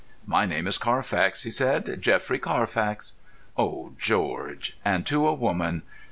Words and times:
"My 0.25 0.47
name 0.47 0.65
is 0.65 0.79
Carfax," 0.79 1.43
he 1.43 1.51
said, 1.51 2.01
"Geoffrey 2.01 2.39
Carfax." 2.39 3.13
Oh, 3.55 3.93
George! 3.99 4.75
And 4.83 5.05
to 5.05 5.27
a 5.27 5.33
woman! 5.35 5.83